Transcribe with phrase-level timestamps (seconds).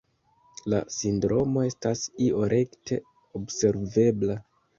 [0.73, 2.99] La sindromo estas io rekte
[3.43, 4.41] observebla.